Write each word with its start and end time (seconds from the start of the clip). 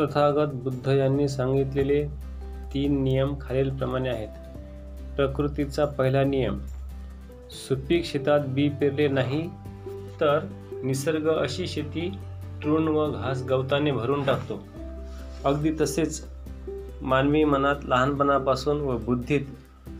तथागत 0.00 0.52
बुद्ध 0.54 0.88
यांनी 0.88 1.28
सांगितलेले 1.28 2.06
तीन 2.74 3.02
नियम 3.02 3.34
खालीलप्रमाणे 3.40 4.08
आहेत. 4.08 4.28
प्रकृतीचा 5.16 5.84
पहिला 5.84 6.24
नियम 6.24 6.58
सुपीक 7.50 8.04
शेतात 8.04 8.40
बी 8.40 8.68
पेरले 8.68 9.08
नाही 9.08 9.48
तर 10.20 10.38
निसर्ग 10.84 11.28
अशी 11.28 11.66
शेती 11.66 12.10
तृण 12.62 12.88
व 12.88 13.12
घास 13.12 13.42
गवताने 13.42 13.90
भरून 13.90 14.24
टाकतो. 14.24 14.62
अगदी 15.44 15.70
तसेच 15.80 16.24
मानवी 17.02 17.44
मनात 17.44 17.76
लहानपणापासून 17.84 18.80
व 18.80 18.98
बुद्धीत 18.98 19.40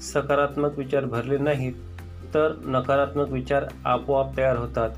सकारात्मक 0.00 0.78
विचार 0.78 1.04
भरले 1.04 1.38
नाहीत 1.38 1.72
तर 2.34 2.52
नकारात्मक 2.64 3.28
विचार 3.28 3.64
आपोआप 3.84 4.36
तयार 4.36 4.56
होतात 4.56 4.90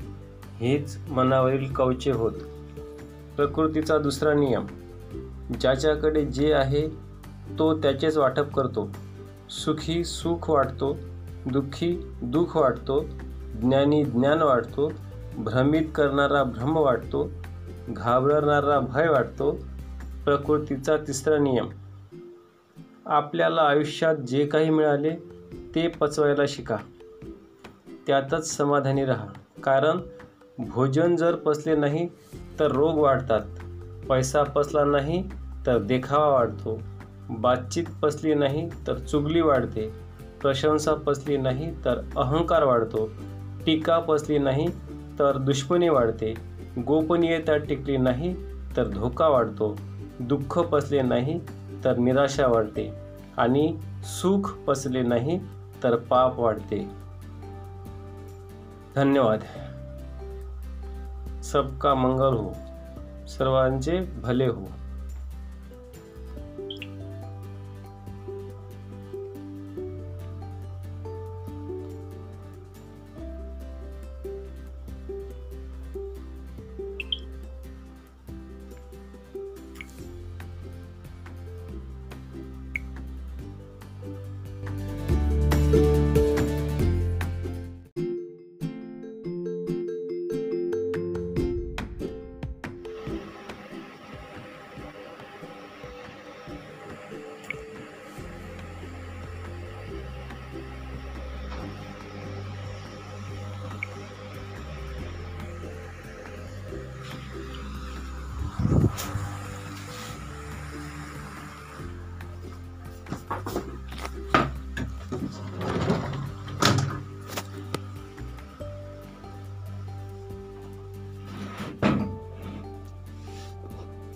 हेच 0.59 0.97
मनावरील 1.09 1.73
कवचे 1.73 2.11
होत. 2.11 2.31
प्रकृतीचा 3.35 3.97
दुसरा 3.97 4.33
नियम 4.33 4.65
ज्याच्याकडे 5.61 6.25
जे 6.25 6.53
आहे 6.53 6.87
तो 7.59 7.77
त्याचेच 7.77 8.17
वाटप 8.17 8.53
करतो. 8.55 8.89
सुखी 9.49 10.03
सुख 10.03 10.49
वाटतो 10.49 10.97
दुःखी 11.45 12.11
दुःख 12.21 12.57
वाटतो 12.57 13.03
ज्ञानी 13.61 14.03
ज्ञान 14.03 14.41
वाटतो 14.41 14.91
भ्रमित 15.37 15.81
करणारा 15.95 16.43
भ्रम 16.43 16.77
वाटतो 16.77 17.31
घाबरणारा 17.89 18.79
भय 18.79 19.07
वाटतो. 19.09 19.51
प्रकृतीचा 20.25 20.97
तिसरा 20.97 21.37
नियम 21.37 21.69
आपल्याला 23.09 23.61
आयुष्यात 23.61 24.15
जे 24.15 24.45
काही 24.45 24.69
मिळाले 24.69 25.09
ते 25.75 25.87
पचवायला 25.87 26.43
शिका. 26.47 26.77
त्यातच 28.07 28.57
समाधानी 28.57 29.05
राहा. 29.05 29.27
कारण 29.63 29.97
भोजन 30.69 31.15
जर 31.15 31.35
पचले 31.35 31.75
नाही 31.75 32.09
तर 32.59 32.71
रोग 32.71 32.97
वाढतात. 32.97 33.41
पैसा 34.09 34.43
पचला 34.43 34.83
नाही 34.83 35.29
तर 35.65 35.79
देखावा 35.79 36.27
वाढतो. 36.27 36.81
बातचीत 37.29 37.83
पचली 38.01 38.33
नाही 38.33 38.69
तर 38.87 38.97
चुगली 38.97 39.41
वाढते. 39.41 39.91
प्रशंसा 40.41 40.93
पचली 40.93 41.37
नाही 41.37 41.71
तर 41.85 42.01
अहंकार 42.17 42.63
वाढतो. 42.63 43.09
टीका 43.65 43.99
पचली 43.99 44.37
नाही 44.37 44.67
तर 45.19 45.37
दुश्मनी 45.37 45.89
वाढते. 45.89 46.33
गोपनीयता 46.87 47.57
टिकली 47.57 47.97
नाही 47.97 48.35
तर 48.77 48.87
धोका 48.87 49.27
वाढतो. 49.27 49.79
दुःख 50.19 50.59
पचले 50.59 51.01
नाही 51.01 51.41
तर 51.83 51.97
निराशा 51.97 52.47
वाढते 52.47 52.93
आणि 53.37 53.79
सुख 54.03 54.51
पचले 54.67 55.01
नाही 55.01 55.39
तर 55.83 55.95
पाप 55.95 56.39
वाढते. 56.39 56.89
धन्यवाद. 58.95 59.39
सबका 61.43 61.93
मंगल 61.93 62.33
हो. 62.33 62.53
सर्वांचे 63.27 64.01
भले 64.01 64.47
हो. 64.47 64.65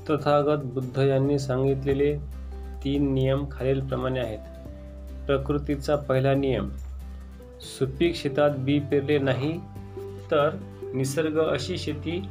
तथागत 0.10 0.62
बुद्ध 0.64 1.00
यांनी 1.00 1.40
सांगितलेले 1.40 2.18
तीन 2.84 3.14
नियम 3.14 3.46
खालीलप्रमाणे 3.52 4.20
आहेत. 4.20 4.40
प्रकृतीचा 5.26 5.96
पहिला 5.96 6.34
नियम 6.34 6.70
सुपीक 7.62 8.16
शेतात 8.16 8.50
बी 8.58 8.80
पेरले 8.80 9.18
नाही 9.18 9.58
तर 10.32 10.50
निसर्ग 10.94 11.40
अशी 11.40 11.78
शेती 11.78 12.24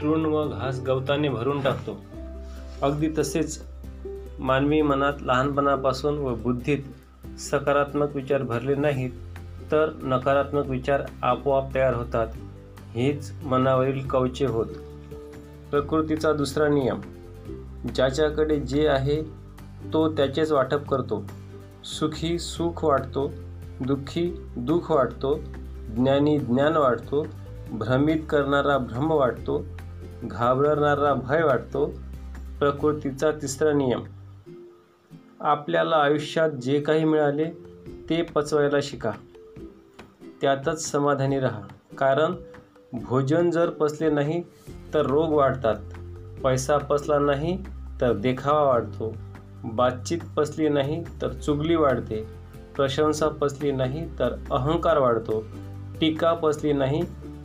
तृण 0.00 0.24
व 0.24 0.48
घास 0.48 0.80
गवताने 0.86 1.28
भरून 1.28 1.60
टाकतो. 1.60 2.00
अगदी 2.82 3.08
तसेच 3.18 3.62
मानवी 4.38 4.82
मनात 4.82 5.12
लहानपणापासून 5.20 6.18
व 6.18 6.34
बुद्धीत 6.34 6.78
सकारात्मक 7.38 8.16
विचार 8.16 8.42
भरले 8.42 8.74
नाहीत 8.74 9.10
तर 9.72 9.90
नकारात्मक 10.02 10.66
विचार 10.66 11.02
आपोआप 11.22 11.74
तयार 11.74 11.94
होतात. 11.94 12.28
हेच 12.94 13.32
मनावरील 13.44 14.06
कवचे 14.06 14.46
होत. 14.46 14.66
प्रकृतीचा 15.70 16.32
दुसरा 16.32 16.68
नियम. 16.68 17.00
ज्याच्याकडे 17.94 18.60
जे 18.60 18.88
आहे 18.88 19.22
तो 19.92 20.12
त्याचेच 20.12 20.52
वाटप 20.52 20.88
करतो. 20.88 21.24
सुखी 21.84 22.38
सुख 22.38 22.84
वाटतो 22.84 23.30
दुःखी 23.80 24.46
दुःख 24.56 24.90
वाटतो 24.90 25.34
ज्ञानी 25.96 26.38
ज्ञान 26.38 26.76
वाटतो 26.76 27.26
भ्रमित 27.70 28.20
करणारा 28.30 28.78
भ्रम 28.78 29.10
वाटतो 29.10 29.66
घाबरणारा 30.24 31.14
भय 31.14 31.42
वाटतो. 31.42 31.86
प्रकृतीचा 32.58 33.30
तिसरा 33.30 33.72
नियम. 33.72 34.02
आपल्याला 35.40 35.96
आयुष्यात 35.96 36.50
जे 36.50 36.80
काही 36.80 37.04
मिळाले 37.04 37.44
ते 38.10 38.22
पचवायला 38.22 38.78
शिका. 38.82 39.12
त्यातच 40.40 40.90
समाधानी 40.90 41.40
राहा. 41.40 41.60
कारण 41.98 42.34
भोजन 42.92 43.50
जर 43.50 43.70
पचले 43.70 44.10
नाही 44.10 44.42
तर 44.94 45.06
रोग 45.06 45.32
वाढतात. 45.32 45.76
पैसा 46.42 46.78
पचला 46.78 47.18
नाही 47.18 47.58
तर 48.00 48.12
देखावा 48.12 48.62
वाढतो. 48.62 49.16
बातचीत 49.64 50.18
पचली 50.36 50.68
नाही 50.68 51.04
तर 51.22 51.32
चुगली 51.32 51.76
वाढते. 51.76 52.26
प्रशंसा 52.76 53.28
पचली 53.28 53.72
नाही 53.72 54.06
तर 54.18 54.32
अहंकार 54.52 54.98
वाढतो. 54.98 55.44
टीका 56.00 56.34
पचली 56.34 56.72
नाही 56.72 57.02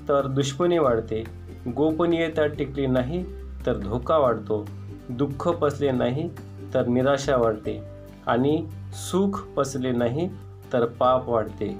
तर 0.08 0.28
दुश्मनी 0.28 0.78
वाढते. 0.78 1.24
गोपनीयता 1.68 2.48
टिकली 2.48 2.88
नाही 2.88 3.24
तर 3.66 3.78
धोका 3.78 4.18
वाढतो. 4.18 4.66
दुःख 5.10 5.48
पचले 5.48 5.92
नाही 5.92 6.30
तर 6.74 6.86
निराशा 6.86 7.38
वाढते. 7.38 7.84
आणि 8.28 8.68
सुख 8.94 9.48
पचले 9.56 9.92
नाही 9.92 10.30
तर 10.74 10.86
पाप 10.86 11.30
वाढते. 11.30 11.78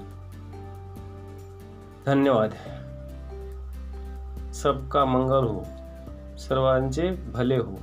धन्यवाद. 2.06 2.50
सबका 4.62 5.04
मंगल 5.04 5.44
हो 5.44 5.64
सर्वांचे 6.38 7.10
भले 7.34 7.56
हो. 7.56 7.78